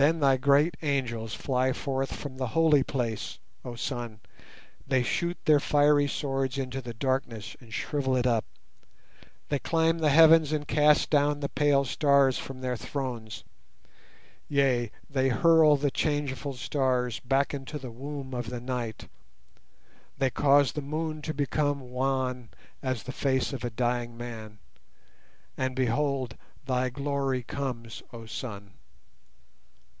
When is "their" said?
5.44-5.58, 12.60-12.76